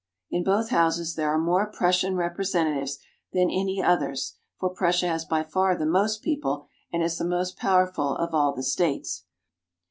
[0.31, 2.97] In both houses there are more Prussian representatives
[3.33, 7.55] than any others, for Prussia has by far the most people and is the most
[7.55, 9.25] powerful of all the states.